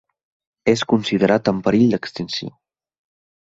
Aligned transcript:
És 0.71 0.81
considerat 0.93 1.51
en 1.53 1.59
perill 1.69 1.93
d'extinció. 1.93 2.51